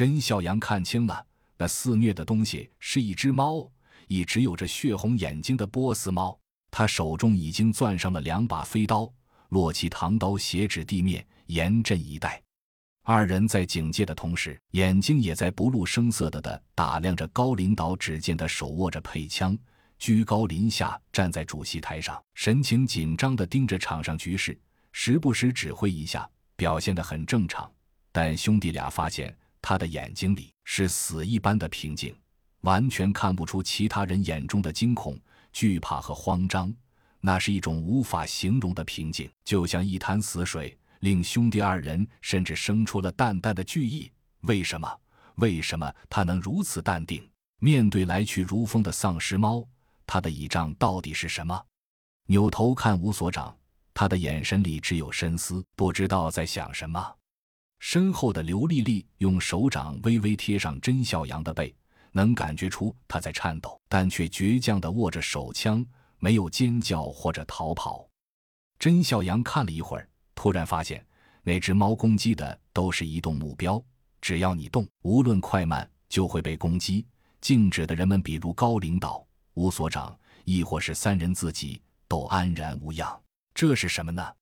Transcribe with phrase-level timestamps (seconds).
[0.00, 1.26] 甄孝阳看清了，
[1.58, 3.70] 那肆虐的东西是一只猫，
[4.08, 6.40] 一只有着血红眼睛的波斯猫。
[6.70, 9.12] 他手中已经攥上了两把飞刀，
[9.50, 12.42] 落起唐刀斜指地面，严阵以待。
[13.02, 17.94] 二人在警戒的同时，眼睛也在不露声色的的打量着高领导。
[17.94, 19.54] 只见他手握着配枪，
[19.98, 24.58] 居高临下站在主席台上，神情紧张的盯着场上局势，
[24.92, 26.26] 时不时指挥一下，
[26.56, 27.70] 表现得很正常。
[28.10, 29.36] 但兄弟俩发现
[29.70, 32.12] 他的眼睛里是死一般的平静，
[32.62, 35.16] 完全看不出其他人眼中的惊恐、
[35.52, 36.74] 惧怕和慌张。
[37.20, 40.76] 那是一种无法形容的平静，就像一潭死水。
[41.02, 44.10] 令兄弟二人甚至生出了淡淡的惧意。
[44.40, 44.92] 为什么？
[45.36, 47.30] 为什么他能如此淡定
[47.60, 49.64] 面对来去如风的丧尸猫？
[50.04, 51.64] 他的倚仗到底是什么？
[52.26, 53.56] 扭头看吴所长，
[53.94, 57.14] 他的眼神里只有深思，不知道在想什么。
[57.80, 61.74] 身后的刘丽丽用手掌微微贴上甄孝阳的背，
[62.12, 65.84] 能感觉出他在颤抖，但却倔强地握着手枪，
[66.18, 68.06] 没有尖叫或者逃跑。
[68.78, 70.06] 甄孝阳看了一会儿。
[70.34, 71.04] 突然发现，
[71.42, 73.82] 那只猫攻击的都是移动目标，
[74.20, 77.06] 只要你动，无论快慢，就会被攻击。
[77.40, 83.20] 静止的人们，比如高领导、吴所长，亦或是三人自己，都安然无恙。
[83.54, 84.34] 这是什么呢？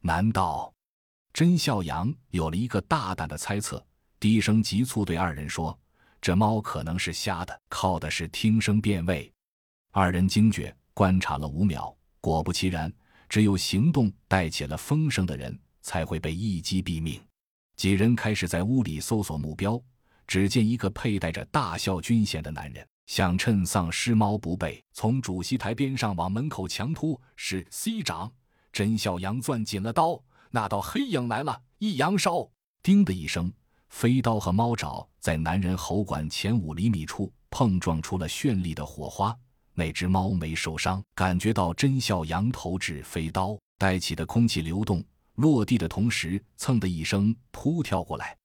[0.00, 0.72] 难道
[1.34, 3.84] 甄孝阳有了一个大胆的猜测？
[4.20, 5.76] 低声急促对二人说
[6.22, 9.30] ：“这猫可能是瞎的，靠的是听声辨位。”
[9.90, 12.90] 二人惊觉，观察了五秒，果不其然。
[13.28, 17.20] 只有行动带起了风声的人，才会被一击毙命。
[17.74, 19.82] 几人开始在屋里搜索目标，
[20.28, 27.20] 只见一个佩戴着大校军衔的男人，想趁丧尸猫不备，从主席台边上往门口强突。
[27.34, 28.32] 是 C 长
[28.72, 30.22] 甄孝阳攥紧了刀，
[30.54, 32.48] 那道黑影来了，一扬手，
[32.80, 33.52] 叮的一声，
[33.88, 39.36] 飞刀和猫爪在男人喉管前五厘米处碰撞出了绚丽的火花。
[39.72, 45.04] 那只猫没受伤，感觉到真笑扬投掷飞刀带起的空气流动，
[45.34, 48.38] 落地的同时，蹭的一声扑跳过来。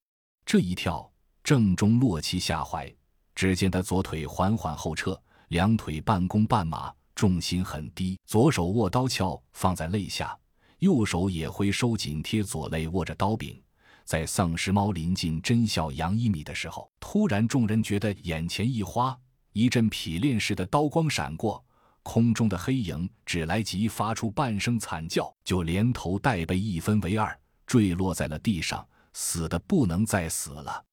[0.43, 1.07] 这一跳
[1.43, 2.91] 正中洛奇下怀，
[3.35, 5.15] 只见他左腿缓缓后撤，
[5.49, 10.35] 两腿半弓半马，重心很低，左手握刀鞘放在肋下，
[10.79, 13.61] 右手也会收紧贴左肋，握着刀柄。
[14.05, 19.17] 在丧尸猫临近真孝阳一米的时候，突然众人觉得眼前一花。
[19.53, 21.63] 一阵劈炼似的刀光闪过，
[22.01, 30.85] 空中的黑影只来及发出半声惨叫，就连头带背一分为二，坠落在了地上，死的不能再死了。